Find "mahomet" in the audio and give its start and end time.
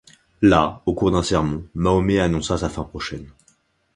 1.75-2.19